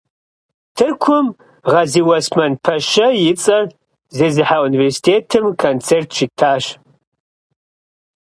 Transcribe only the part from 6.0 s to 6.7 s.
щыттащ.